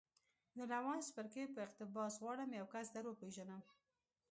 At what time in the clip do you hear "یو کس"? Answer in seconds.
2.59-2.87